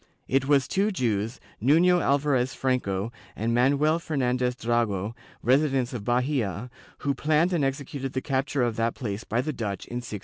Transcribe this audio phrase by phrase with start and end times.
[0.27, 6.71] It was two Jews, Nuiio Alvarez Franco and Manuel Fernandez Drago, residents of Bahia,
[7.05, 10.19] who planned and executed the capture of that place by the Dutch in 1625.